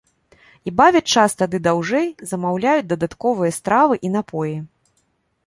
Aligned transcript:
І 0.69 0.71
бавяць 0.79 1.13
час 1.17 1.35
тады 1.41 1.59
даўжэй, 1.67 2.07
замаўляюць 2.31 2.89
дадатковыя 2.95 3.51
стравы 3.59 4.01
і 4.11 4.13
напоі. 4.17 4.57